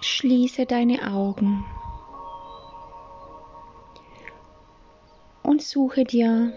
schließe 0.00 0.66
deine 0.66 1.12
Augen 1.12 1.64
und 5.42 5.62
suche 5.62 6.04
dir 6.04 6.52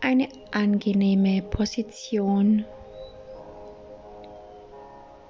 eine 0.00 0.28
angenehme 0.50 1.42
Position, 1.42 2.64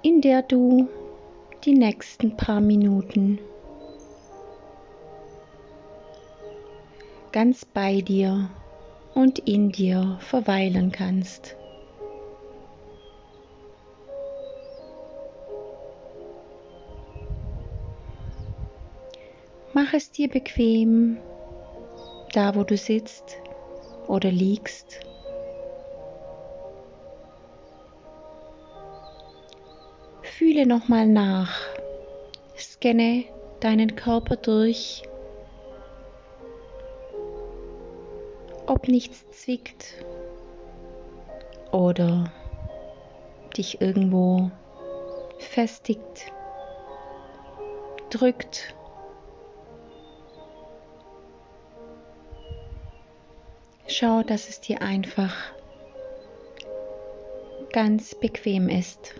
in 0.01 0.21
der 0.21 0.41
du 0.41 0.87
die 1.63 1.73
nächsten 1.73 2.35
paar 2.35 2.61
Minuten 2.61 3.39
ganz 7.31 7.63
bei 7.63 8.01
dir 8.01 8.49
und 9.13 9.39
in 9.39 9.71
dir 9.71 10.17
verweilen 10.21 10.91
kannst. 10.91 11.55
Mach 19.91 19.97
es 19.97 20.09
dir 20.09 20.29
bequem, 20.29 21.17
da 22.31 22.55
wo 22.55 22.63
du 22.63 22.77
sitzt 22.77 23.35
oder 24.07 24.31
liegst. 24.31 25.01
Fühle 30.21 30.65
nochmal 30.65 31.07
nach, 31.07 31.59
scanne 32.57 33.25
deinen 33.59 33.97
Körper 33.97 34.37
durch, 34.37 35.03
ob 38.67 38.87
nichts 38.87 39.29
zwickt 39.31 40.05
oder 41.73 42.31
dich 43.57 43.81
irgendwo 43.81 44.51
festigt, 45.37 46.31
drückt. 48.09 48.73
Schau, 53.93 54.23
dass 54.23 54.47
es 54.47 54.61
dir 54.61 54.81
einfach 54.81 55.35
ganz 57.73 58.15
bequem 58.15 58.69
ist. 58.69 59.15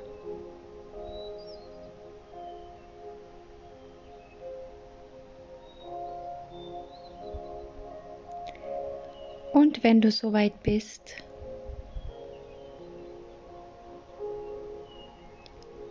Und 9.51 9.83
wenn 9.83 9.99
du 9.99 10.09
soweit 10.09 10.63
bist, 10.63 11.17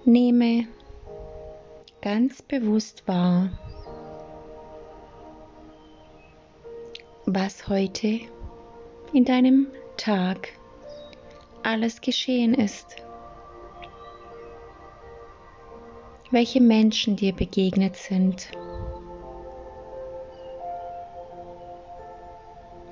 nehme 0.07 0.67
ganz 2.01 2.41
bewusst 2.41 3.07
wahr, 3.07 3.51
was 7.27 7.69
heute 7.69 8.21
in 9.13 9.25
deinem 9.25 9.67
Tag 9.97 10.49
alles 11.63 12.01
geschehen 12.01 12.55
ist. 12.55 12.97
Welche 16.31 16.61
Menschen 16.61 17.17
dir 17.17 17.33
begegnet 17.33 17.97
sind. 17.97 18.51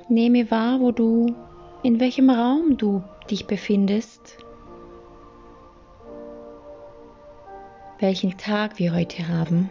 Nehme 0.09 0.51
wahr, 0.51 0.81
wo 0.81 0.91
du, 0.91 1.35
in 1.83 2.01
welchem 2.01 2.31
Raum 2.31 2.77
du 2.77 3.03
dich 3.31 3.47
befindest. 3.47 4.39
Welchen 8.01 8.37
Tag 8.39 8.79
wir 8.79 8.95
heute 8.95 9.29
haben. 9.29 9.71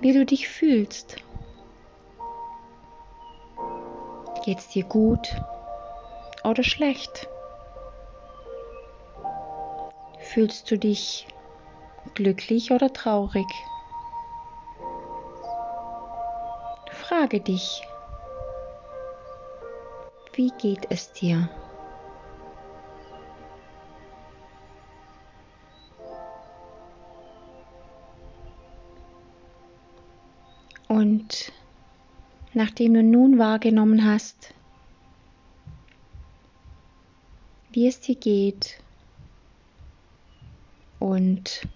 Wie 0.00 0.12
du 0.12 0.24
dich 0.24 0.48
fühlst. 0.48 1.16
Geht 4.44 4.58
es 4.58 4.68
dir 4.68 4.84
gut 4.84 5.40
oder 6.44 6.62
schlecht? 6.62 7.28
Fühlst 10.18 10.70
du 10.70 10.76
dich 10.76 11.26
glücklich 12.12 12.70
oder 12.70 12.92
traurig? 12.92 13.46
Frage 16.90 17.40
dich, 17.40 17.82
wie 20.34 20.50
geht 20.58 20.88
es 20.90 21.10
dir? 21.12 21.48
Und 30.88 31.50
nachdem 32.54 32.94
du 32.94 33.02
nun 33.02 33.38
wahrgenommen 33.38 34.04
hast, 34.04 34.54
wie 37.70 37.86
es 37.88 38.00
dir 38.00 38.14
geht 38.14 38.78
und 41.00 41.66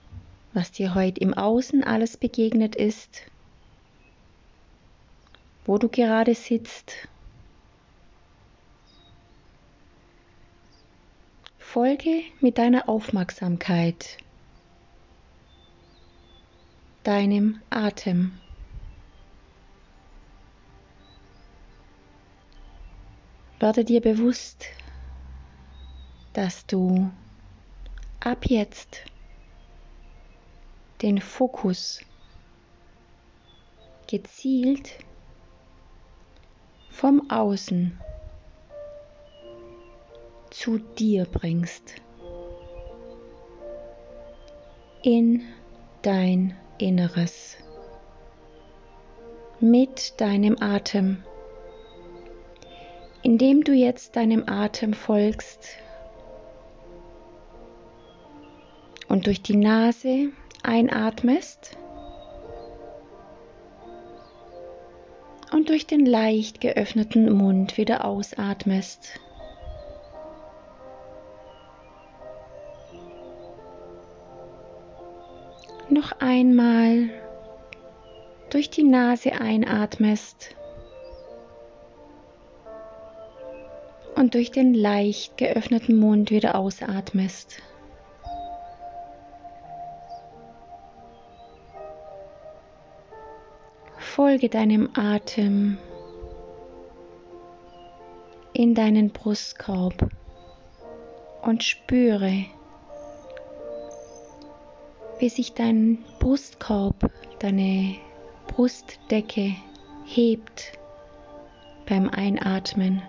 was 0.53 0.71
dir 0.71 0.95
heute 0.95 1.21
im 1.21 1.35
Außen 1.35 1.85
alles 1.85 2.17
begegnet 2.17 2.77
ist, 2.77 3.23
wo 5.67 5.79
du 5.79 5.89
gerade 5.89 6.35
sitzt, 6.35 7.09
folge 11.59 12.23
mit 12.41 12.59
deiner 12.59 12.89
Aufmerksamkeit 12.89 14.19
deinem 17.05 17.61
Atem. 17.71 18.33
Werde 23.61 23.85
dir 23.85 24.01
bewusst, 24.01 24.67
dass 26.33 26.65
du 26.67 27.11
ab 28.21 28.47
jetzt 28.47 29.05
den 31.03 31.21
Fokus 31.21 32.01
gezielt 34.07 34.93
vom 36.89 37.31
Außen 37.31 37.99
zu 40.51 40.79
dir 40.79 41.25
bringst, 41.25 41.97
in 45.03 45.43
dein 46.03 46.57
Inneres, 46.79 47.57
mit 49.61 50.21
deinem 50.21 50.57
Atem 50.61 51.25
indem 53.23 53.65
du 53.65 53.73
jetzt 53.73 54.17
deinem 54.17 54.45
Atem 54.49 54.95
folgst 54.95 55.77
und 59.09 59.27
durch 59.27 59.43
die 59.43 59.57
Nase 59.57 60.31
einatmest 60.63 61.77
und 65.53 65.69
durch 65.69 65.87
den 65.87 66.05
leicht 66.07 66.61
geöffneten 66.61 67.33
Mund 67.33 67.77
wieder 67.77 68.05
ausatmest. 68.05 69.19
Noch 75.89 76.13
einmal 76.21 77.09
durch 78.51 78.71
die 78.71 78.83
Nase 78.83 79.33
einatmest 79.33 80.55
und 84.19 84.35
durch 84.35 84.51
den 84.51 84.75
leicht 84.75 85.37
geöffneten 85.39 85.97
Mund 85.97 86.31
wieder 86.31 86.57
ausatmest. 86.57 87.63
Folge 93.97 94.49
deinem 94.49 94.89
Atem 94.95 95.79
in 98.53 98.75
deinen 98.75 99.11
Brustkorb 99.11 100.11
und 101.43 101.63
spüre, 101.63 102.45
wie 105.21 105.29
sich 105.29 105.55
dein 105.55 106.05
Brustkorb, 106.19 107.09
deine 107.39 107.95
Brustdecke 108.49 109.55
hebt 110.05 110.73
beim 111.89 112.09
Einatmen. 112.09 113.03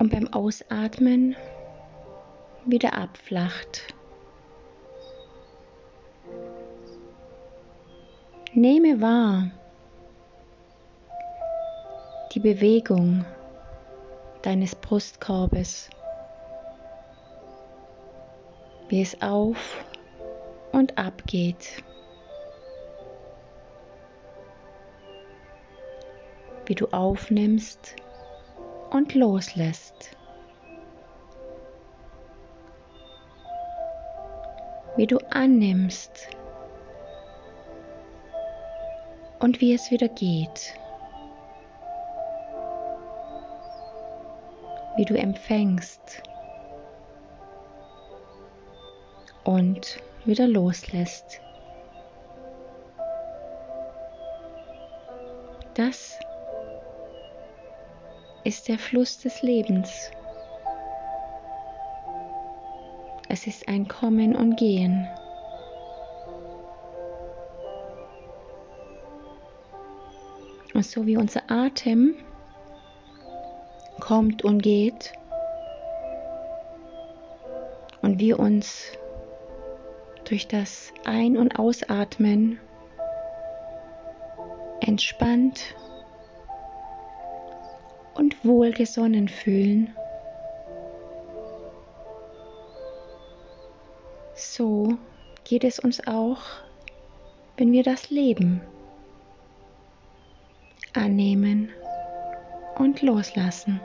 Und 0.00 0.10
beim 0.10 0.32
Ausatmen 0.32 1.36
wieder 2.64 2.96
abflacht. 2.96 3.94
Nehme 8.54 9.00
wahr 9.00 9.50
die 12.32 12.40
Bewegung 12.40 13.26
deines 14.42 14.74
Brustkorbes, 14.74 15.90
wie 18.88 19.02
es 19.02 19.20
auf 19.20 19.84
und 20.72 20.96
ab 20.96 21.22
geht. 21.26 21.84
Wie 26.64 26.74
du 26.74 26.86
aufnimmst 26.86 27.96
und 28.90 29.14
loslässt. 29.14 30.16
Wie 34.96 35.06
du 35.06 35.18
annimmst 35.30 36.28
und 39.38 39.60
wie 39.60 39.74
es 39.74 39.90
wieder 39.90 40.08
geht. 40.08 40.74
Wie 44.96 45.04
du 45.04 45.16
empfängst 45.16 46.22
und 49.44 50.00
wieder 50.24 50.46
loslässt. 50.46 51.40
Das 55.74 56.18
ist 58.50 58.66
der 58.66 58.80
Fluss 58.80 59.18
des 59.18 59.42
Lebens. 59.42 60.10
Es 63.28 63.46
ist 63.46 63.68
ein 63.68 63.86
Kommen 63.86 64.34
und 64.34 64.56
Gehen. 64.56 65.08
Und 70.74 70.84
so 70.84 71.06
wie 71.06 71.16
unser 71.16 71.48
Atem 71.48 72.16
kommt 74.00 74.42
und 74.42 74.60
geht 74.60 75.12
und 78.02 78.18
wir 78.18 78.40
uns 78.40 78.90
durch 80.24 80.48
das 80.48 80.92
Ein- 81.04 81.36
und 81.36 81.56
Ausatmen 81.56 82.58
entspannt 84.80 85.76
und 88.14 88.44
wohlgesonnen 88.44 89.28
fühlen, 89.28 89.94
so 94.34 94.96
geht 95.44 95.64
es 95.64 95.78
uns 95.78 96.06
auch, 96.06 96.40
wenn 97.56 97.72
wir 97.72 97.82
das 97.82 98.10
Leben 98.10 98.60
annehmen 100.94 101.70
und 102.76 103.02
loslassen. 103.02 103.80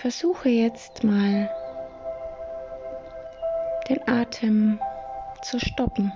Versuche 0.00 0.50
jetzt 0.50 1.02
mal 1.02 1.48
den 3.88 4.06
Atem 4.06 4.78
zu 5.40 5.58
stoppen. 5.58 6.12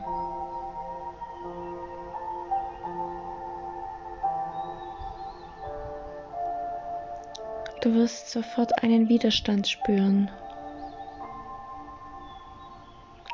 Du 7.81 7.95
wirst 7.95 8.31
sofort 8.31 8.83
einen 8.83 9.09
Widerstand 9.09 9.69
spüren. 9.69 10.31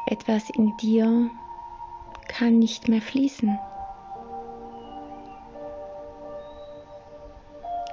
Etwas 0.06 0.50
in 0.50 0.76
dir 0.76 1.31
kann 2.29 2.58
nicht 2.58 2.88
mehr 2.88 3.00
fließen. 3.00 3.58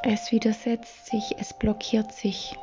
Es 0.03 0.31
widersetzt 0.31 1.05
sich, 1.05 1.35
es 1.39 1.53
blockiert 1.53 2.11
sich. 2.11 2.57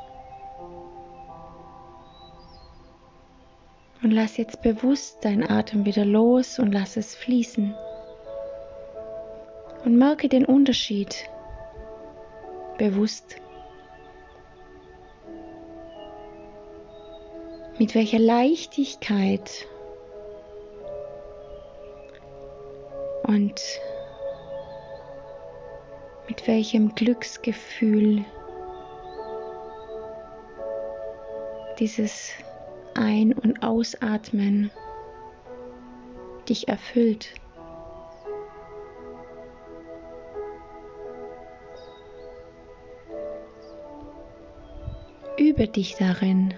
Und 4.03 4.11
lass 4.11 4.37
jetzt 4.37 4.61
bewusst 4.61 5.25
deinen 5.25 5.49
Atem 5.49 5.85
wieder 5.85 6.05
los 6.05 6.59
und 6.59 6.71
lass 6.71 6.95
es 6.95 7.15
fließen. 7.15 7.73
Und 9.83 9.97
merke 9.97 10.29
den 10.29 10.45
Unterschied 10.45 11.29
bewusst. 12.77 13.37
Mit 17.79 17.95
welcher 17.95 18.19
Leichtigkeit 18.19 19.65
und 23.23 23.61
mit 26.27 26.45
welchem 26.45 26.93
Glücksgefühl 26.93 28.25
dieses 31.79 32.31
Ein- 32.95 33.31
und 33.31 33.63
Ausatmen 33.63 34.71
dich 36.49 36.67
erfüllt. 36.67 37.33
Übe 45.37 45.69
dich 45.69 45.95
darin 45.95 46.53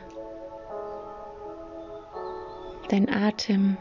dein 2.91 3.09
Atem 3.09 3.77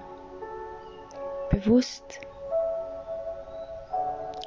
bewusst 1.50 2.20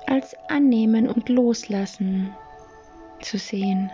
als 0.07 0.35
Annehmen 0.47 1.07
und 1.09 1.27
Loslassen 1.27 2.33
zu 3.21 3.37
sehen. 3.37 3.91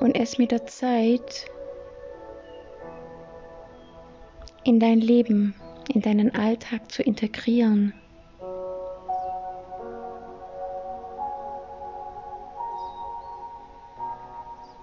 Und 0.00 0.14
es 0.14 0.36
mit 0.36 0.50
der 0.50 0.66
Zeit 0.66 1.50
in 4.64 4.78
dein 4.78 5.00
Leben, 5.00 5.54
in 5.88 6.02
deinen 6.02 6.34
Alltag 6.34 6.90
zu 6.92 7.02
integrieren. 7.02 7.94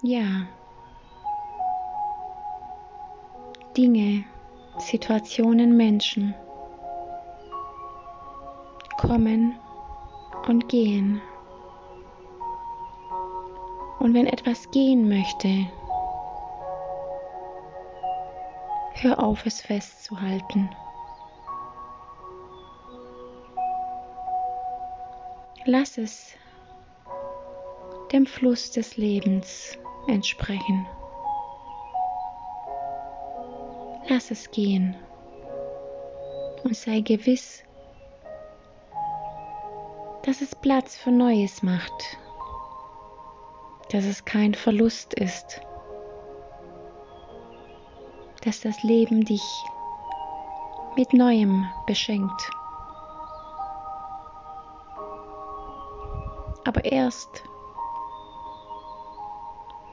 Ja. 0.02 0.41
Dinge, 3.76 4.24
Situationen, 4.78 5.76
Menschen 5.76 6.34
kommen 8.98 9.58
und 10.46 10.68
gehen. 10.68 11.20
Und 13.98 14.14
wenn 14.14 14.26
etwas 14.26 14.70
gehen 14.70 15.08
möchte, 15.08 15.66
hör 18.94 19.22
auf 19.22 19.46
es 19.46 19.60
festzuhalten. 19.60 20.68
Lass 25.64 25.96
es 25.96 26.34
dem 28.12 28.26
Fluss 28.26 28.70
des 28.72 28.96
Lebens 28.96 29.78
entsprechen. 30.08 30.86
Lass 34.12 34.30
es 34.30 34.50
gehen 34.50 34.94
und 36.64 36.76
sei 36.76 37.00
gewiss, 37.00 37.62
dass 40.24 40.42
es 40.42 40.54
Platz 40.54 40.98
für 40.98 41.10
Neues 41.10 41.62
macht, 41.62 42.18
dass 43.90 44.04
es 44.04 44.22
kein 44.26 44.52
Verlust 44.52 45.14
ist, 45.14 45.62
dass 48.44 48.60
das 48.60 48.82
Leben 48.82 49.24
dich 49.24 49.42
mit 50.94 51.14
Neuem 51.14 51.64
beschenkt. 51.86 52.50
Aber 56.66 56.84
erst, 56.84 57.44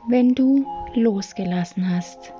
wenn 0.09 0.35
du 0.35 0.65
losgelassen 0.93 1.89
hast 1.89 2.33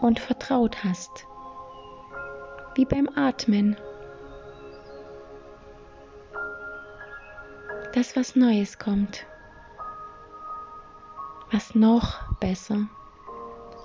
und 0.00 0.18
vertraut 0.18 0.84
hast, 0.84 1.26
wie 2.74 2.84
beim 2.84 3.08
Atmen. 3.14 3.76
Dass 7.94 8.16
was 8.16 8.36
Neues 8.36 8.78
kommt, 8.78 9.26
was 11.50 11.74
noch 11.74 12.38
besser, 12.38 12.86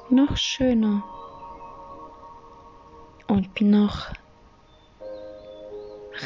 noch 0.10 0.38
schöner. 0.38 1.04
Und 3.28 3.60
noch 3.60 4.12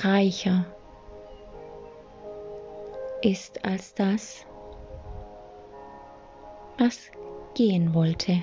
reicher. 0.04 0.66
Ist 3.22 3.64
als 3.66 3.94
das, 3.96 4.46
was 6.78 7.10
gehen 7.56 7.94
wollte. 7.94 8.42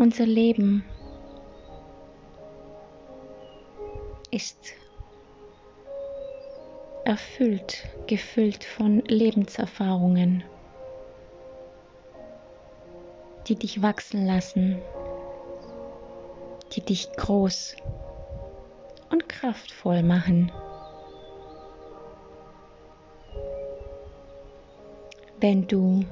Unser 0.00 0.26
Leben 0.26 0.84
ist 4.30 4.74
erfüllt, 7.04 7.88
gefüllt 8.06 8.62
von 8.62 9.00
Lebenserfahrungen, 9.06 10.44
die 13.48 13.56
dich 13.56 13.82
wachsen 13.82 14.24
lassen, 14.24 14.80
die 16.72 16.80
dich 16.82 17.10
groß 17.16 17.74
und 19.10 19.28
kraftvoll 19.28 20.04
machen. 20.04 20.52
Wenn 25.40 25.66
du 25.66 26.04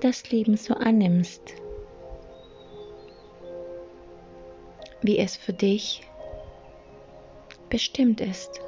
das 0.00 0.30
Leben 0.30 0.56
so 0.56 0.74
annimmst, 0.74 1.54
wie 5.02 5.18
es 5.18 5.36
für 5.36 5.52
dich 5.52 6.02
bestimmt 7.68 8.20
ist. 8.20 8.60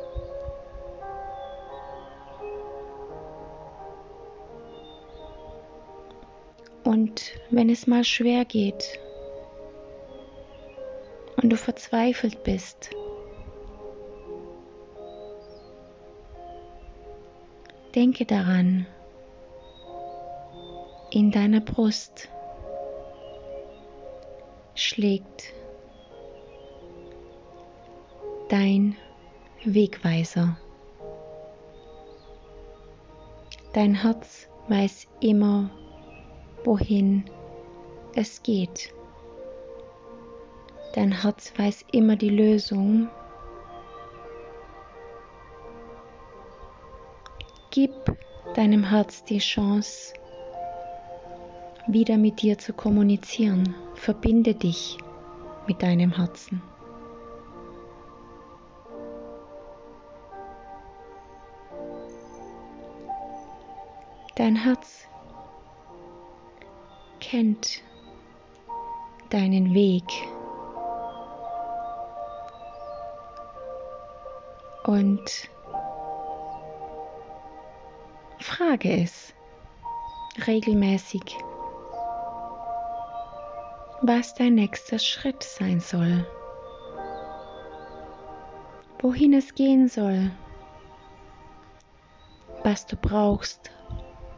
Und 6.85 7.33
wenn 7.51 7.71
es 7.71 7.87
mal 7.87 8.05
schwer 8.05 8.45
geht 8.45 8.99
und 11.37 11.51
du 11.51 11.57
verzweifelt 11.57 12.43
bist, 12.45 12.91
denke 17.95 18.25
daran, 18.27 18.87
in 21.15 21.31
deiner 21.31 21.61
Brust 21.61 22.31
schlägt 24.75 25.53
dein 28.49 28.97
Wegweiser. 29.65 30.57
Dein 33.75 33.95
Herz 33.95 34.49
weiß 34.69 35.07
immer, 35.21 35.71
wohin 36.65 37.25
es 38.15 38.43
geht. 38.43 38.95
Dein 40.95 41.23
Herz 41.23 41.53
weiß 41.59 41.85
immer 41.93 42.17
die 42.17 42.31
Lösung. 42.31 43.11
Gib 47.71 47.93
deinem 48.55 48.85
Herz 48.85 49.25
die 49.25 49.39
Chance, 49.39 50.15
wieder 51.93 52.17
mit 52.17 52.43
dir 52.43 52.59
zu 52.59 52.73
kommunizieren. 52.73 53.75
Verbinde 53.95 54.55
dich 54.55 54.99
mit 55.67 55.83
deinem 55.83 56.13
Herzen. 56.13 56.63
Dein 64.35 64.57
Herz 64.57 65.07
kennt 67.21 67.83
deinen 69.31 69.75
Weg 69.75 70.05
und 74.85 75.49
frage 78.41 79.03
es 79.03 79.33
regelmäßig, 80.47 81.23
was 84.05 84.35
dein 84.35 84.57
nächster 84.57 84.99
Schritt 84.99 85.45
sein 85.45 85.79
soll, 85.79 86.27
wohin 88.99 89.33
es 89.33 89.55
gehen 89.55 89.89
soll, 89.89 90.33
was 92.65 92.85
du 92.87 92.97
brauchst, 92.97 93.71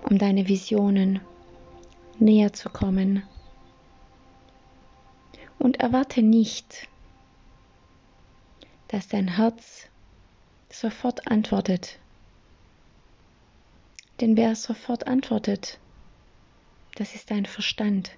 um 0.03 0.19
deine 0.19 0.49
Visionen 0.49 1.21
näher 2.19 2.53
zu 2.53 2.69
kommen. 2.69 3.23
Und 5.59 5.81
erwarte 5.81 6.21
nicht, 6.21 6.87
dass 8.89 9.09
dein 9.09 9.29
Herz 9.29 9.89
sofort 10.69 11.27
antwortet. 11.27 11.99
Denn 14.21 14.37
wer 14.37 14.55
sofort 14.57 15.07
antwortet, 15.07 15.79
das 16.97 17.15
ist 17.15 17.31
dein 17.31 17.47
Verstand, 17.47 18.11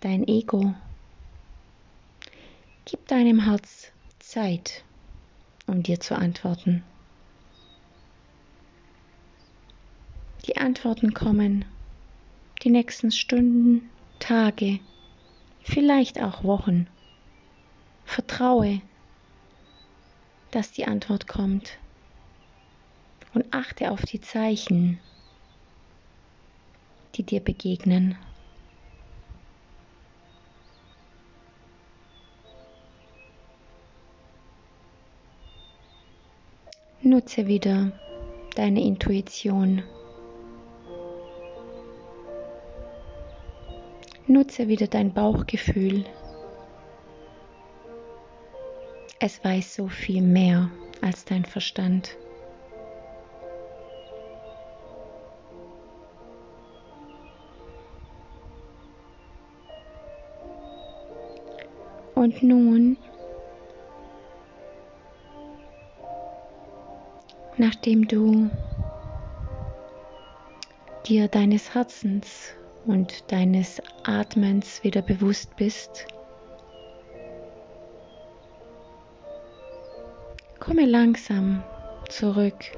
dein 0.00 0.26
Ego. 0.26 0.74
Gib 2.84 3.06
deinem 3.08 3.44
Herz 3.44 3.92
Zeit, 4.18 4.84
um 5.66 5.82
dir 5.82 6.00
zu 6.00 6.16
antworten. 6.16 6.84
Die 10.46 10.56
Antworten 10.56 11.12
kommen 11.12 11.64
die 12.62 12.70
nächsten 12.70 13.10
Stunden, 13.10 13.90
Tage, 14.18 14.80
vielleicht 15.62 16.20
auch 16.20 16.44
Wochen. 16.44 16.86
Vertraue, 18.04 18.80
dass 20.52 20.72
die 20.72 20.86
Antwort 20.86 21.26
kommt 21.26 21.78
und 23.34 23.52
achte 23.52 23.90
auf 23.90 24.02
die 24.02 24.20
Zeichen, 24.20 24.98
die 27.16 27.24
dir 27.24 27.40
begegnen. 27.40 28.16
Nutze 37.16 37.46
wieder 37.46 37.92
deine 38.56 38.82
Intuition. 38.84 39.82
Nutze 44.26 44.68
wieder 44.68 44.86
dein 44.86 45.14
Bauchgefühl. 45.14 46.04
Es 49.18 49.42
weiß 49.42 49.76
so 49.76 49.88
viel 49.88 50.20
mehr 50.20 50.70
als 51.00 51.24
dein 51.24 51.46
Verstand. 51.46 52.18
Und 62.14 62.42
nun, 62.42 62.98
nachdem 67.58 68.06
du 68.06 68.50
dir 71.06 71.28
deines 71.28 71.74
Herzens 71.74 72.52
und 72.84 73.30
deines 73.32 73.80
Atmens 74.04 74.82
wieder 74.84 75.02
bewusst 75.02 75.56
bist, 75.56 76.06
komme 80.58 80.86
langsam 80.86 81.62
zurück 82.08 82.72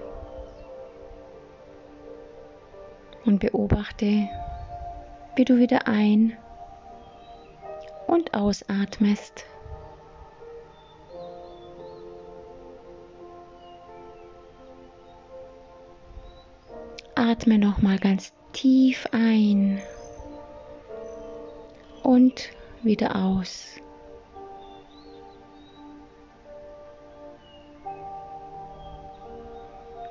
und 3.24 3.38
beobachte, 3.40 4.28
wie 5.36 5.44
du 5.44 5.58
wieder 5.58 5.86
ein- 5.86 6.36
und 8.06 8.34
ausatmest. 8.34 9.44
Atme 17.38 17.56
noch 17.56 17.80
mal 17.82 18.00
ganz 18.00 18.32
tief 18.52 19.06
ein 19.12 19.80
und 22.02 22.50
wieder 22.82 23.14
aus. 23.14 23.76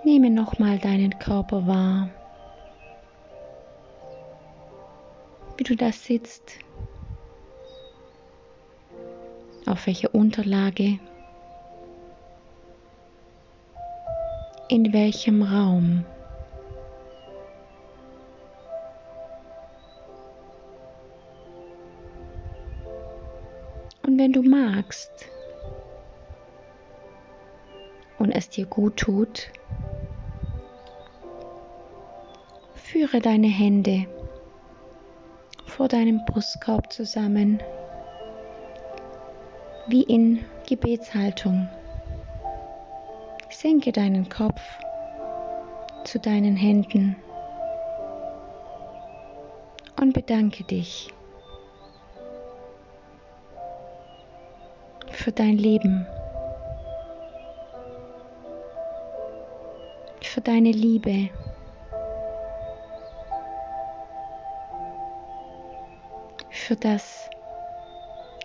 Nehme 0.05 0.29
nochmal 0.29 0.79
deinen 0.79 1.19
Körper 1.19 1.67
wahr, 1.67 2.09
wie 5.57 5.63
du 5.65 5.75
da 5.75 5.91
sitzt, 5.91 6.53
auf 9.65 9.85
welcher 9.85 10.15
Unterlage, 10.15 10.97
in 14.69 14.93
welchem 14.93 15.41
Raum. 15.41 16.05
Wenn 24.27 24.33
du 24.33 24.43
magst 24.43 25.09
und 28.19 28.29
es 28.31 28.49
dir 28.49 28.65
gut 28.65 28.97
tut, 28.97 29.53
führe 32.73 33.21
deine 33.21 33.47
Hände 33.47 34.05
vor 35.65 35.87
deinem 35.87 36.25
Brustkorb 36.25 36.91
zusammen, 36.91 37.63
wie 39.87 40.03
in 40.03 40.43
Gebetshaltung. 40.67 41.69
Senke 43.49 43.93
deinen 43.93 44.27
Kopf 44.27 44.61
zu 46.03 46.19
deinen 46.19 46.57
Händen 46.57 47.15
und 49.95 50.11
bedanke 50.11 50.65
dich 50.65 51.13
für 55.27 55.33
dein 55.33 55.57
Leben, 55.57 56.07
für 60.21 60.39
deine 60.39 60.71
Liebe. 60.71 61.29
für 66.49 66.77
das 66.77 67.29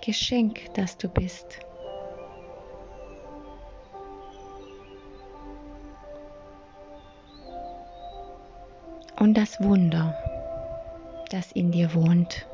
Geschenk, 0.05 0.75
das 0.75 0.97
du 0.97 1.09
bist. 1.09 1.61
Und 9.19 9.35
das 9.35 9.61
Wunder, 9.63 10.17
das 11.31 11.53
in 11.53 11.71
dir 11.71 11.95
wohnt. 11.95 12.47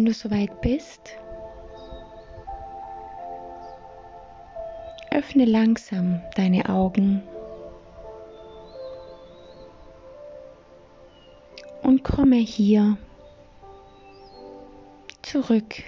Wenn 0.00 0.06
du 0.06 0.14
soweit 0.14 0.62
bist, 0.62 1.18
öffne 5.10 5.44
langsam 5.44 6.22
deine 6.36 6.70
Augen 6.70 7.22
und 11.82 12.02
komme 12.02 12.36
hier 12.36 12.96
zurück 15.20 15.82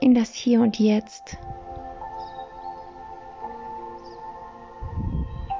in 0.00 0.14
das 0.14 0.32
Hier 0.32 0.62
und 0.62 0.78
Jetzt. 0.78 1.36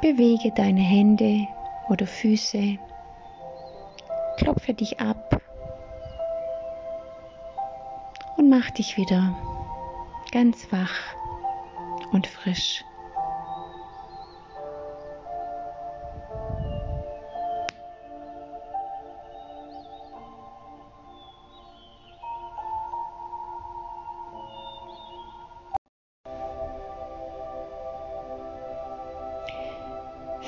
Bewege 0.01 0.51
deine 0.57 0.81
Hände 0.81 1.47
oder 1.91 2.07
Füße, 2.07 2.79
klopfe 4.63 4.75
dich 4.75 5.01
ab 5.01 5.41
und 8.37 8.49
mach 8.49 8.71
dich 8.71 8.97
wieder 8.97 9.35
ganz 10.31 10.71
wach 10.71 10.95
und 12.13 12.27
frisch. 12.27 12.85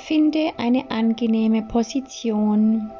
Finde 0.07 0.53
eine 0.59 0.91
angenehme 0.91 1.63
Position, 1.63 2.91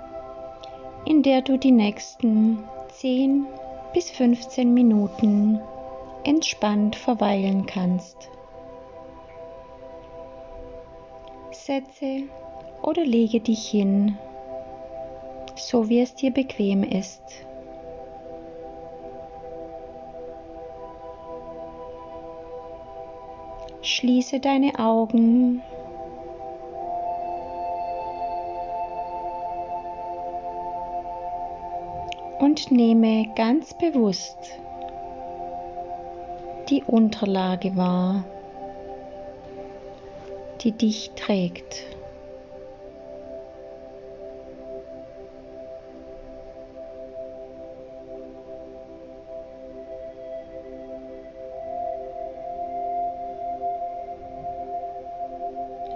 der 1.25 1.41
du 1.41 1.57
die 1.57 1.73
nächsten 1.73 2.63
10 2.89 3.47
bis 3.95 4.11
15 4.11 4.75
Minuten 4.75 5.59
entspannt 6.25 6.97
verweilen 6.97 7.65
kannst. 7.67 8.29
Setze 11.51 12.25
oder 12.83 13.05
lege 13.05 13.41
dich 13.41 13.67
hin, 13.67 14.19
so 15.55 15.89
wie 15.89 16.01
es 16.01 16.15
dir 16.15 16.31
bequem 16.31 16.83
ist. 16.83 17.23
Schließe 23.81 24.41
deine 24.41 24.79
Augen 24.79 25.63
und 32.71 32.77
nehme 32.77 33.27
ganz 33.35 33.75
bewusst 33.75 34.37
die 36.69 36.83
Unterlage 36.85 37.77
wahr, 37.77 38.25
die 40.61 40.73
dich 40.73 41.11
trägt. 41.15 41.85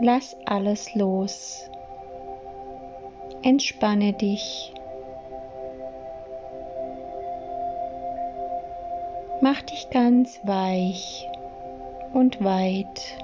Lass 0.01 0.37
alles 0.45 0.95
los. 0.95 1.69
Entspanne 3.43 4.13
dich. 4.13 4.73
Mach 9.51 9.63
dich 9.63 9.89
ganz 9.89 10.41
weich 10.45 11.27
und 12.13 12.45
weit. 12.45 13.17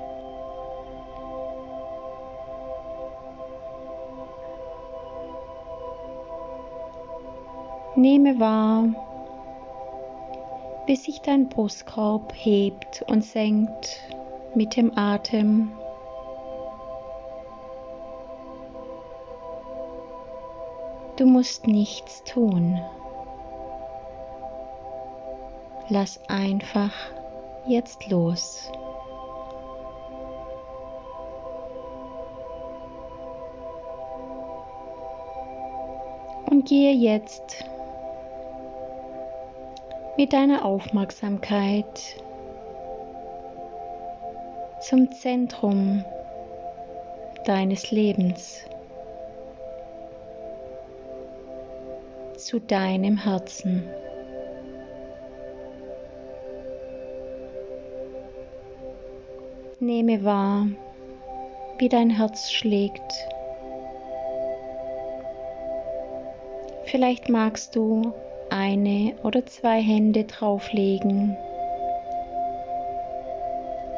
Nehme 7.94 8.40
wahr, 8.40 8.84
wie 10.86 10.96
sich 10.96 11.20
dein 11.20 11.50
Brustkorb 11.50 12.32
hebt 12.34 13.04
und 13.06 13.22
senkt 13.22 14.00
mit 14.54 14.76
dem 14.76 14.96
Atem. 14.96 15.72
Du 21.16 21.26
musst 21.26 21.66
nichts 21.66 22.24
tun. 22.24 22.80
Lass 25.90 26.18
einfach 26.28 26.92
jetzt 27.66 28.08
los. 28.08 28.70
Und 36.50 36.66
gehe 36.66 36.92
jetzt 36.92 37.64
mit 40.16 40.32
deiner 40.32 40.64
Aufmerksamkeit 40.64 41.84
zum 44.80 45.10
Zentrum 45.12 46.04
deines 47.44 47.90
Lebens, 47.90 48.60
zu 52.36 52.58
deinem 52.60 53.18
Herzen. 53.18 53.84
Nehme 59.84 60.24
wahr, 60.24 60.66
wie 61.76 61.90
dein 61.90 62.08
Herz 62.08 62.50
schlägt. 62.50 63.12
Vielleicht 66.86 67.28
magst 67.28 67.76
du 67.76 68.14
eine 68.48 69.14
oder 69.24 69.44
zwei 69.44 69.82
Hände 69.82 70.24
drauflegen, 70.24 71.36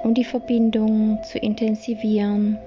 um 0.02 0.12
die 0.12 0.24
Verbindung 0.24 1.22
zu 1.22 1.38
intensivieren. 1.38 2.58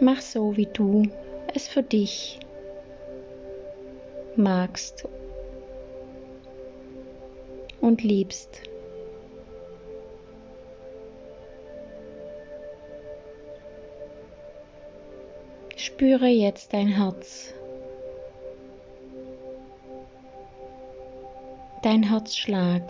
Mach 0.00 0.20
so, 0.20 0.56
wie 0.56 0.66
du 0.66 1.04
es 1.54 1.68
für 1.68 1.84
dich 1.84 2.40
magst 4.34 5.06
und 7.82 8.02
liebst. 8.02 8.62
Spüre 15.76 16.28
jetzt 16.28 16.72
dein 16.72 16.86
Herz, 16.86 17.52
dein 21.82 22.04
Herzschlag. 22.04 22.82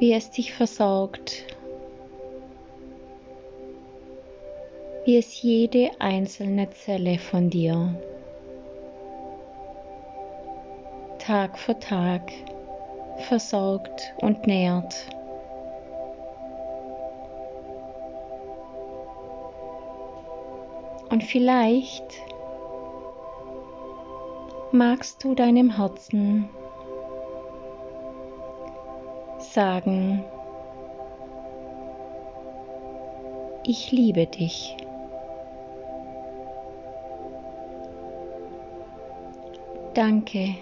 Wie 0.00 0.12
es 0.12 0.30
dich 0.32 0.52
versorgt, 0.52 1.44
wie 5.04 5.16
es 5.16 5.40
jede 5.40 5.92
einzelne 6.00 6.68
Zelle 6.70 7.18
von 7.18 7.48
dir 7.48 7.94
Tag 11.26 11.58
für 11.58 11.78
Tag 11.78 12.32
versorgt 13.16 14.14
und 14.20 14.46
nährt. 14.46 15.06
Und 21.08 21.24
vielleicht 21.24 22.04
magst 24.70 25.24
du 25.24 25.34
deinem 25.34 25.74
Herzen 25.74 26.50
sagen, 29.38 30.22
ich 33.62 33.92
liebe 33.92 34.26
dich. 34.26 34.76
Danke, 39.94 40.56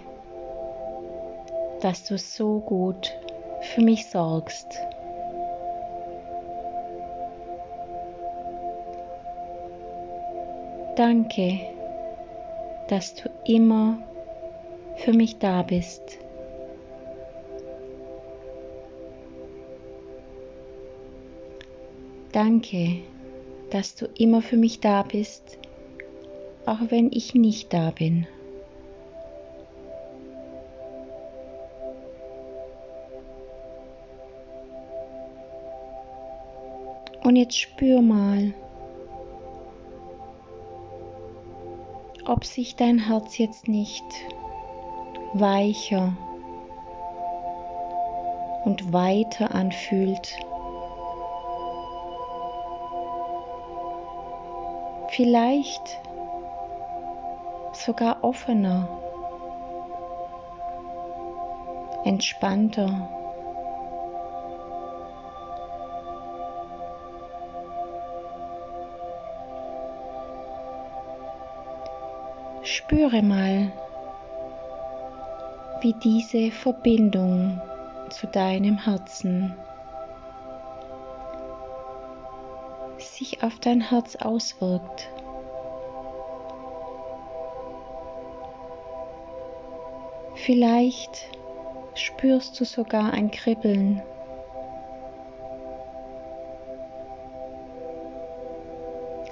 dass 1.83 2.05
du 2.05 2.17
so 2.17 2.61
gut 2.61 3.13
für 3.59 3.81
mich 3.81 4.09
sorgst. 4.09 4.79
Danke, 10.95 11.59
dass 12.87 13.15
du 13.15 13.29
immer 13.45 13.97
für 14.95 15.11
mich 15.11 15.39
da 15.39 15.63
bist. 15.63 16.01
Danke, 22.31 22.99
dass 23.71 23.95
du 23.95 24.05
immer 24.17 24.41
für 24.41 24.57
mich 24.57 24.79
da 24.79 25.03
bist, 25.03 25.57
auch 26.65 26.79
wenn 26.89 27.11
ich 27.11 27.33
nicht 27.33 27.73
da 27.73 27.91
bin. 27.91 28.25
Und 37.23 37.37
jetzt 37.37 37.57
spür 37.57 38.01
mal, 38.01 38.53
ob 42.25 42.45
sich 42.45 42.75
dein 42.75 42.99
Herz 42.99 43.37
jetzt 43.37 43.67
nicht 43.67 44.03
weicher 45.33 46.15
und 48.65 48.93
weiter 48.93 49.53
anfühlt. 49.55 50.37
Vielleicht 55.09 56.01
sogar 57.73 58.23
offener, 58.23 58.87
entspannter. 62.03 63.22
Spüre 72.93 73.23
mal, 73.23 73.71
wie 75.81 75.95
diese 76.03 76.51
Verbindung 76.51 77.59
zu 78.11 78.27
deinem 78.27 78.77
Herzen 78.77 79.55
sich 82.99 83.41
auf 83.41 83.57
dein 83.61 83.81
Herz 83.81 84.15
auswirkt. 84.17 85.09
Vielleicht 90.35 91.31
spürst 91.95 92.59
du 92.59 92.65
sogar 92.65 93.11
ein 93.11 93.31
Kribbeln. 93.31 94.03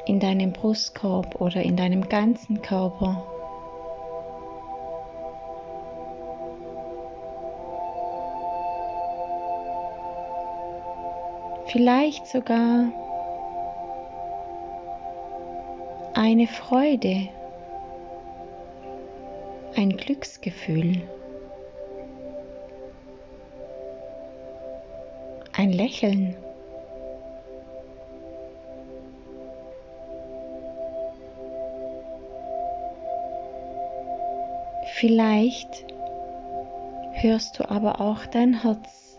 in 0.08 0.20
deinem 0.20 0.52
Brustkorb 0.52 1.40
oder 1.40 1.62
in 1.62 1.78
deinem 1.78 2.10
ganzen 2.10 2.62
Körper. 2.62 3.31
Vielleicht 11.72 12.28
sogar 12.28 12.92
eine 16.14 16.48
Freude, 16.48 17.30
ein 19.78 19.96
Glücksgefühl, 19.96 21.02
ein 25.54 25.72
Lächeln. 25.72 26.36
Vielleicht 34.96 35.86
hörst 37.14 37.58
du 37.58 37.70
aber 37.70 38.02
auch 38.02 38.26
dein 38.26 38.62
Herz 38.62 39.11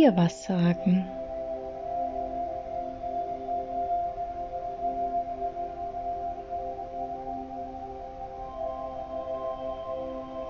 dir 0.00 0.16
was 0.16 0.44
sagen. 0.44 1.06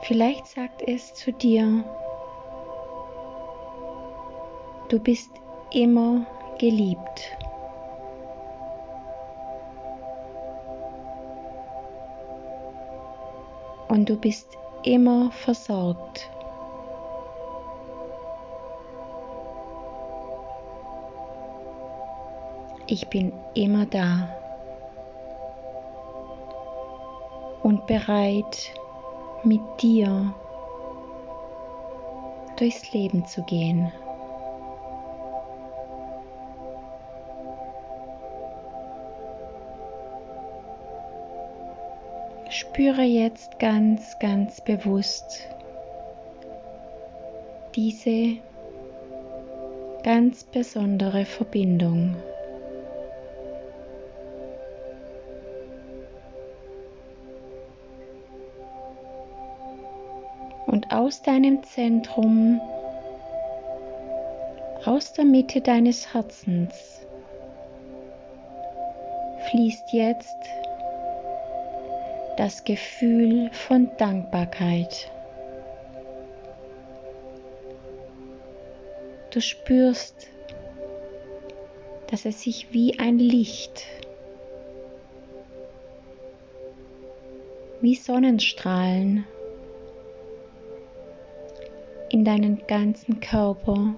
Vielleicht 0.02 0.46
sagt 0.46 0.82
es 0.86 1.14
zu 1.14 1.32
dir, 1.32 1.84
du 4.88 5.00
bist 5.00 5.30
immer 5.72 6.26
geliebt. 6.58 7.36
Und 13.88 14.08
du 14.08 14.16
bist 14.16 14.56
immer 14.84 15.32
versorgt. 15.32 16.30
Ich 22.90 23.06
bin 23.06 23.32
immer 23.54 23.86
da 23.86 24.28
und 27.62 27.86
bereit, 27.86 28.72
mit 29.44 29.60
dir 29.80 30.34
durchs 32.58 32.92
Leben 32.92 33.24
zu 33.26 33.42
gehen. 33.44 33.92
Spüre 42.48 43.02
jetzt 43.02 43.58
ganz, 43.60 44.18
ganz 44.18 44.60
bewusst 44.60 45.48
diese 47.76 48.38
ganz 50.02 50.42
besondere 50.42 51.24
Verbindung. 51.24 52.16
Aus 60.90 61.22
deinem 61.22 61.62
Zentrum, 61.62 62.60
aus 64.84 65.12
der 65.12 65.24
Mitte 65.24 65.60
deines 65.60 66.12
Herzens, 66.12 67.06
fließt 69.50 69.92
jetzt 69.92 70.36
das 72.36 72.64
Gefühl 72.64 73.50
von 73.52 73.90
Dankbarkeit. 73.98 75.10
Du 79.30 79.40
spürst, 79.40 80.28
dass 82.08 82.24
es 82.24 82.42
sich 82.42 82.72
wie 82.72 82.98
ein 82.98 83.18
Licht, 83.20 83.86
wie 87.80 87.94
Sonnenstrahlen 87.94 89.24
in 92.10 92.24
deinen 92.24 92.66
ganzen 92.66 93.20
Körper 93.20 93.94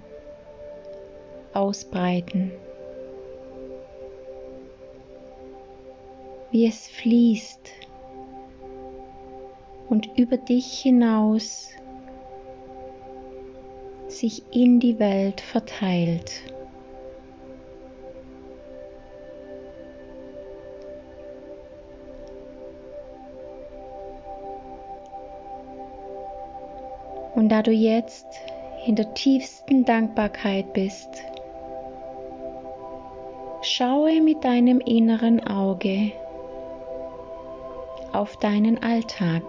ausbreiten. 1.54 2.52
Wie 6.50 6.66
es 6.66 6.86
fließt 6.88 7.70
und 9.88 10.10
über 10.16 10.36
dich 10.36 10.80
hinaus 10.80 11.70
sich 14.08 14.42
in 14.50 14.78
die 14.78 14.98
Welt 14.98 15.40
verteilt. 15.40 16.42
Und 27.42 27.48
da 27.48 27.60
du 27.60 27.72
jetzt 27.72 28.24
in 28.86 28.94
der 28.94 29.14
tiefsten 29.14 29.84
Dankbarkeit 29.84 30.72
bist, 30.74 31.24
schaue 33.62 34.20
mit 34.20 34.44
deinem 34.44 34.78
inneren 34.78 35.44
Auge 35.44 36.12
auf 38.12 38.36
deinen 38.36 38.80
Alltag. 38.80 39.42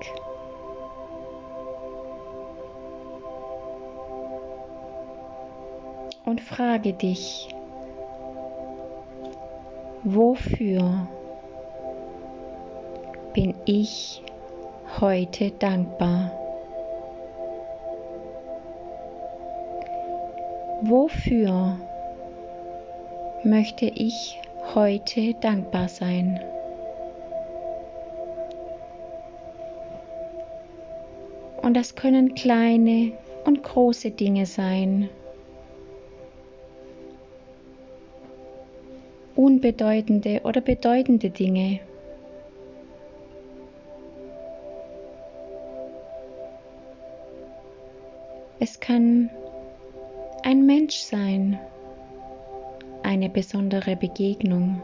Und 6.26 6.42
frage 6.42 6.94
dich, 6.94 7.48
wofür 10.04 11.08
bin 13.36 13.54
ich 13.66 14.24
heute 15.00 15.52
dankbar? 15.52 16.43
Wofür 20.86 21.78
möchte 23.46 23.86
ich 23.86 24.38
heute 24.76 25.34
dankbar 25.36 25.88
sein? 25.88 26.42
Und 31.62 31.76
das 31.76 31.96
können 31.96 32.36
kleine 32.36 33.14
und 33.46 33.64
große 33.64 34.12
Dinge 34.12 34.46
sein. 34.46 35.08
Unbedeutende 39.38 40.42
oder 40.44 40.60
bedeutende 40.60 41.30
Dinge. 41.30 41.80
Es 48.60 48.82
kann 48.82 49.30
ein 50.44 50.66
Mensch 50.66 50.98
sein, 50.98 51.58
eine 53.02 53.30
besondere 53.30 53.96
Begegnung. 53.96 54.82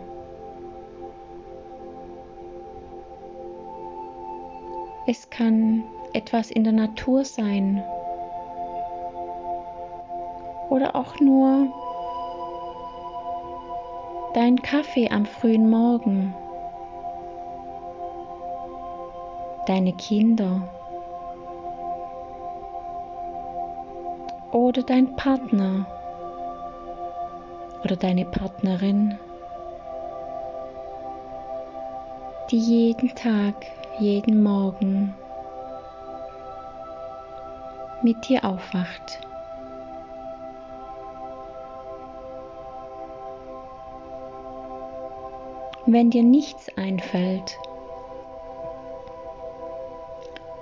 Es 5.06 5.30
kann 5.30 5.84
etwas 6.14 6.50
in 6.50 6.64
der 6.64 6.74
Natur 6.74 7.26
sein 7.26 7.84
oder 10.70 10.96
auch 10.96 11.20
nur 11.20 11.68
dein 14.34 14.62
Kaffee 14.62 15.10
am 15.10 15.26
frühen 15.26 15.70
Morgen, 15.70 16.34
deine 19.66 19.94
Kinder 19.94 20.70
oder 24.52 24.84
dein 24.84 25.16
Partner 25.16 25.86
oder 27.84 27.96
deine 27.96 28.26
Partnerin, 28.26 29.18
die 32.52 32.60
jeden 32.60 33.16
Tag, 33.16 33.56
jeden 34.00 34.44
Morgen 34.44 35.16
mit 38.02 38.28
dir 38.28 38.44
aufwacht. 38.44 39.20
Wenn 45.86 46.12
dir 46.12 46.24
nichts 46.24 46.70
einfällt, 46.78 47.58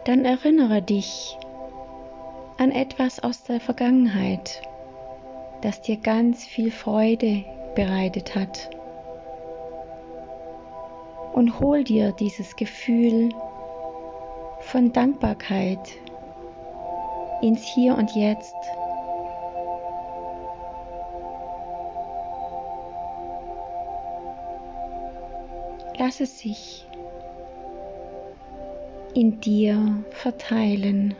dann 0.05 0.23
erinnere 0.23 0.81
dich 0.81 1.37
an 2.57 2.71
etwas 2.71 3.19
aus 3.19 3.43
der 3.43 3.59
Vergangenheit, 3.59 4.61
das 5.61 5.81
dir 5.81 5.97
ganz 5.97 6.43
viel 6.43 6.71
Freude 6.71 7.43
bereitet 7.75 8.35
hat. 8.35 8.69
Und 11.33 11.59
hol 11.59 11.83
dir 11.83 12.13
dieses 12.13 12.55
Gefühl 12.55 13.29
von 14.61 14.91
Dankbarkeit 14.91 15.79
ins 17.41 17.63
Hier 17.63 17.95
und 17.95 18.15
Jetzt. 18.15 18.55
Lass 25.99 26.19
es 26.21 26.39
sich 26.39 26.87
in 29.13 29.39
dir 29.41 30.03
verteilen. 30.11 31.15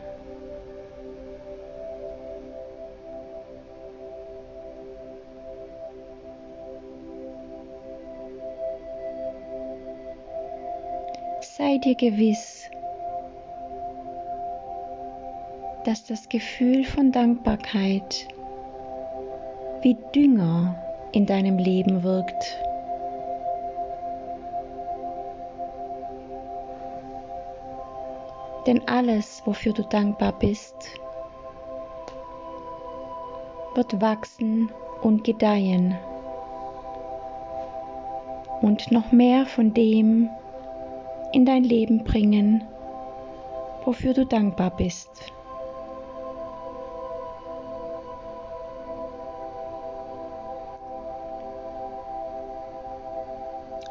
Sei 11.58 11.78
dir 11.78 11.96
gewiss, 11.96 12.70
dass 15.82 16.04
das 16.04 16.28
Gefühl 16.28 16.84
von 16.84 17.10
Dankbarkeit 17.10 18.28
wie 19.82 19.96
Dünger 20.14 20.76
in 21.10 21.26
deinem 21.26 21.58
Leben 21.58 22.04
wirkt. 22.04 22.62
Denn 28.68 28.86
alles, 28.86 29.42
wofür 29.44 29.72
du 29.72 29.82
dankbar 29.82 30.38
bist, 30.38 30.76
wird 33.74 34.00
wachsen 34.00 34.70
und 35.02 35.24
gedeihen 35.24 35.98
und 38.62 38.92
noch 38.92 39.10
mehr 39.10 39.44
von 39.44 39.74
dem 39.74 40.30
in 41.32 41.44
dein 41.44 41.64
Leben 41.64 42.04
bringen, 42.04 42.64
wofür 43.84 44.14
du 44.14 44.24
dankbar 44.24 44.70
bist. 44.70 45.32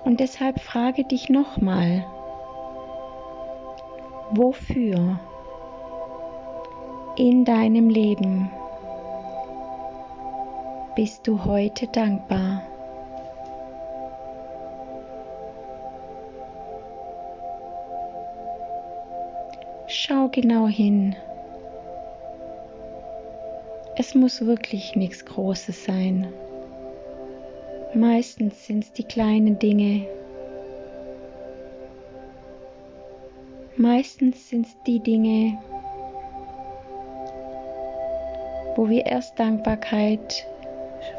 Und 0.04 0.22
deshalb 0.22 0.60
frage 0.62 1.04
dich 1.04 1.30
nochmal, 1.30 2.06
wofür 4.32 5.20
in 7.18 7.44
deinem 7.44 7.90
Leben 7.90 8.50
bist 10.96 11.28
du 11.28 11.44
heute 11.44 11.88
dankbar? 11.88 12.62
Schau 19.90 20.28
genau 20.28 20.68
hin. 20.68 21.16
Es 23.96 24.14
muss 24.16 24.46
wirklich 24.46 24.98
nichts 24.98 25.24
Großes 25.24 25.86
sein. 25.86 26.28
Meistens 27.94 28.68
sind 28.68 28.84
es 28.84 28.92
die 28.92 29.06
kleinen 29.06 29.58
Dinge. 29.60 30.06
Meistens 33.78 34.50
sind 34.50 34.66
es 34.66 34.76
die 34.86 35.00
Dinge, 35.00 35.58
wo 38.76 38.90
wir 38.90 39.06
erst 39.06 39.40
Dankbarkeit 39.40 40.46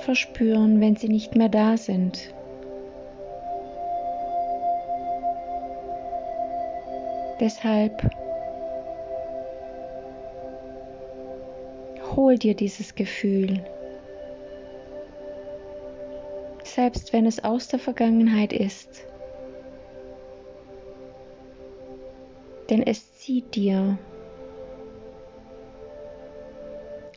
verspüren, 0.00 0.78
wenn 0.82 0.94
sie 0.94 1.08
nicht 1.08 1.34
mehr 1.36 1.48
da 1.48 1.78
sind. 1.78 2.34
Deshalb 7.40 8.10
hol 12.28 12.36
dir 12.36 12.52
dieses 12.52 12.94
Gefühl 12.94 13.64
selbst 16.62 17.14
wenn 17.14 17.24
es 17.24 17.42
aus 17.42 17.68
der 17.68 17.78
Vergangenheit 17.78 18.52
ist. 18.52 19.06
Denn 22.68 22.82
es 22.82 23.14
zieht 23.14 23.54
dir 23.54 23.96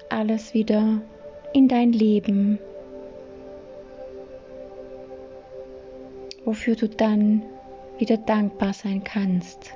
alles 0.08 0.54
wieder 0.54 1.02
in 1.52 1.68
dein 1.68 1.92
Leben, 1.92 2.58
wofür 6.46 6.78
du 6.78 6.88
dann 6.88 7.44
wieder 7.98 8.16
dankbar 8.16 8.72
sein 8.72 9.04
kannst. 9.04 9.74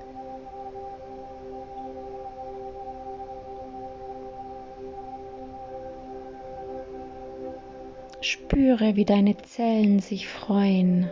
Spüre, 8.26 8.96
wie 8.96 9.06
deine 9.06 9.38
Zellen 9.38 10.00
sich 10.00 10.28
freuen, 10.28 11.08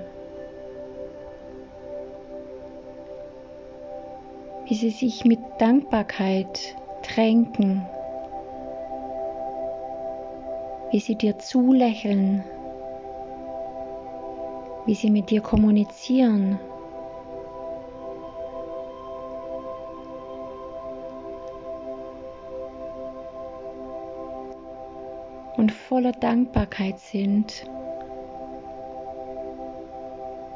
wie 4.65 4.73
sie 4.73 4.89
sich 4.89 5.23
mit 5.23 5.37
Dankbarkeit 5.59 6.75
tränken, 7.03 7.85
wie 10.89 10.99
sie 10.99 11.13
dir 11.13 11.37
zulächeln, 11.37 12.43
wie 14.87 14.95
sie 14.95 15.11
mit 15.11 15.29
dir 15.29 15.41
kommunizieren. 15.41 16.57
Und 25.63 25.71
voller 25.71 26.11
Dankbarkeit 26.11 26.99
sind, 26.99 27.65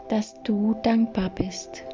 dass 0.10 0.34
du 0.44 0.76
dankbar 0.84 1.30
bist. 1.30 1.86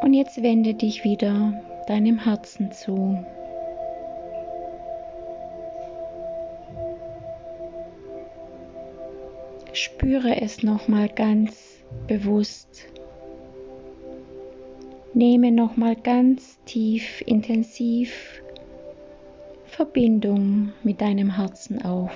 Und 0.00 0.12
jetzt 0.12 0.42
wende 0.42 0.74
dich 0.74 1.04
wieder 1.04 1.52
deinem 1.86 2.18
Herzen 2.24 2.72
zu. 2.72 3.24
Spüre 9.72 10.40
es 10.40 10.64
nochmal 10.64 11.08
ganz 11.08 11.81
bewusst. 12.06 12.86
Nehme 15.14 15.52
nochmal 15.52 15.96
ganz 15.96 16.58
tief, 16.64 17.22
intensiv 17.26 18.42
Verbindung 19.66 20.72
mit 20.82 21.00
deinem 21.00 21.36
Herzen 21.36 21.84
auf. 21.84 22.12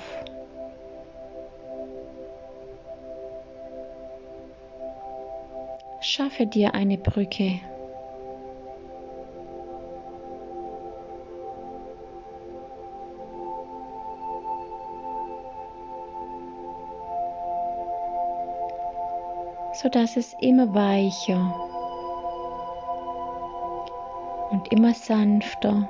Schaffe 6.00 6.46
dir 6.46 6.74
eine 6.74 6.98
Brücke 6.98 7.60
sodass 19.86 20.16
es 20.16 20.34
immer 20.40 20.74
weicher 20.74 21.54
und 24.50 24.72
immer 24.72 24.92
sanfter 24.92 25.88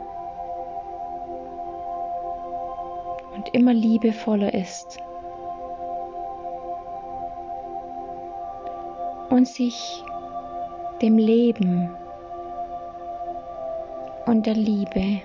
und 3.35 3.49
immer 3.55 3.73
liebevoller 3.73 4.53
ist 4.53 4.99
und 9.31 9.49
sich 9.49 10.05
dem 11.01 11.17
Leben 11.17 11.97
und 14.27 14.45
der 14.45 14.57
Liebe 14.57 15.23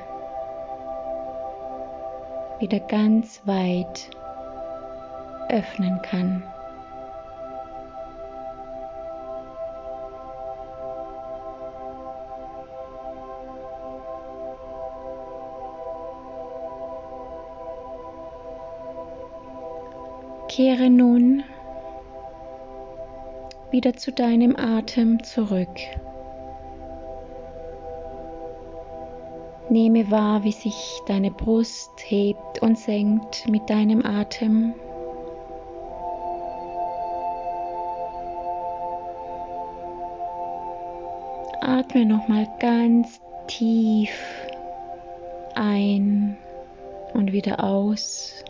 wieder 2.59 2.79
ganz 2.79 3.45
weit 3.45 4.09
öffnen 5.49 6.01
kann. 6.03 6.50
Kehre 20.51 20.89
nun 20.89 21.45
wieder 23.69 23.93
zu 23.93 24.11
deinem 24.11 24.57
Atem 24.57 25.23
zurück. 25.23 25.79
Nehme 29.69 30.11
wahr, 30.11 30.43
wie 30.43 30.51
sich 30.51 30.99
deine 31.07 31.31
Brust 31.31 31.91
hebt 32.03 32.61
und 32.61 32.77
senkt 32.77 33.47
mit 33.47 33.69
deinem 33.69 34.05
Atem. 34.05 34.73
Atme 41.61 42.05
nochmal 42.05 42.45
ganz 42.59 43.21
tief 43.47 44.11
ein 45.55 46.35
und 47.13 47.31
wieder 47.31 47.63
aus. 47.63 48.43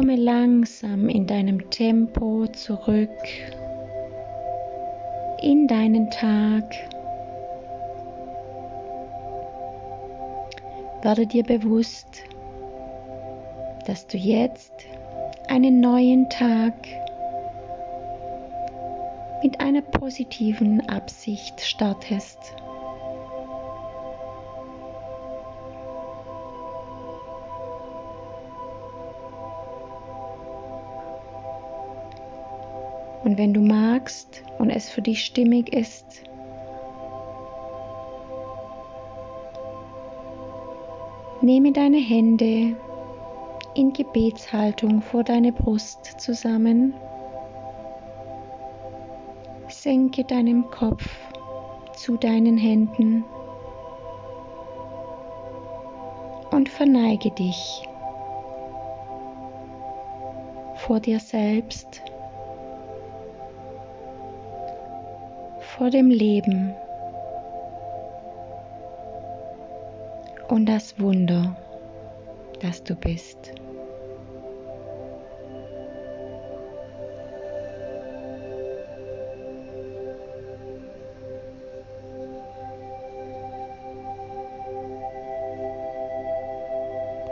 Komme 0.00 0.16
langsam 0.16 1.10
in 1.10 1.26
deinem 1.26 1.68
Tempo 1.68 2.46
zurück 2.46 3.10
in 5.42 5.68
deinen 5.68 6.08
Tag. 6.10 6.74
Werde 11.02 11.26
dir 11.26 11.44
bewusst, 11.44 12.22
dass 13.84 14.06
du 14.06 14.16
jetzt 14.16 14.72
einen 15.48 15.80
neuen 15.80 16.30
Tag 16.30 16.72
mit 19.42 19.60
einer 19.60 19.82
positiven 19.82 20.80
Absicht 20.88 21.60
startest. 21.60 22.38
Und 33.24 33.36
wenn 33.36 33.52
du 33.52 33.60
magst 33.60 34.42
und 34.58 34.70
es 34.70 34.88
für 34.88 35.02
dich 35.02 35.24
stimmig 35.24 35.72
ist, 35.74 36.22
nehme 41.42 41.72
deine 41.72 41.98
Hände 41.98 42.76
in 43.74 43.92
Gebetshaltung 43.92 45.02
vor 45.02 45.22
deine 45.22 45.52
Brust 45.52 46.20
zusammen. 46.20 46.94
Senke 49.68 50.24
deinen 50.24 50.70
Kopf 50.70 51.08
zu 51.94 52.16
deinen 52.16 52.56
Händen 52.56 53.24
und 56.50 56.68
verneige 56.68 57.30
dich 57.30 57.88
vor 60.76 60.98
dir 60.98 61.20
selbst 61.20 62.02
vor 65.80 65.88
dem 65.88 66.10
Leben 66.10 66.74
und 70.48 70.66
das 70.66 71.00
Wunder, 71.00 71.56
das 72.60 72.84
du 72.84 72.94
bist. 72.94 73.54